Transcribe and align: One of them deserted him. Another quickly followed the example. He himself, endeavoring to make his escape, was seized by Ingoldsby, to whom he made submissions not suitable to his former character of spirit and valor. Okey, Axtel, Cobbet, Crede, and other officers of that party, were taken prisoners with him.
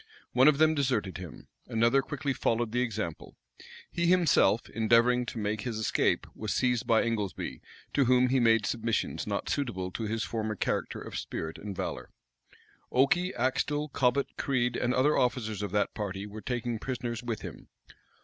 One 0.31 0.47
of 0.47 0.57
them 0.57 0.73
deserted 0.73 1.19
him. 1.19 1.47
Another 1.67 2.01
quickly 2.01 2.33
followed 2.33 2.71
the 2.71 2.81
example. 2.81 3.35
He 3.91 4.07
himself, 4.07 4.67
endeavoring 4.67 5.27
to 5.27 5.37
make 5.37 5.61
his 5.61 5.77
escape, 5.77 6.25
was 6.33 6.55
seized 6.55 6.87
by 6.87 7.03
Ingoldsby, 7.03 7.61
to 7.93 8.05
whom 8.05 8.29
he 8.29 8.39
made 8.39 8.65
submissions 8.65 9.27
not 9.27 9.47
suitable 9.47 9.91
to 9.91 10.05
his 10.07 10.23
former 10.23 10.55
character 10.55 10.99
of 10.99 11.19
spirit 11.19 11.59
and 11.59 11.75
valor. 11.75 12.09
Okey, 12.91 13.31
Axtel, 13.35 13.89
Cobbet, 13.89 14.37
Crede, 14.39 14.75
and 14.75 14.95
other 14.95 15.15
officers 15.15 15.61
of 15.61 15.69
that 15.73 15.93
party, 15.93 16.25
were 16.25 16.41
taken 16.41 16.79
prisoners 16.79 17.21
with 17.21 17.41
him. 17.43 17.67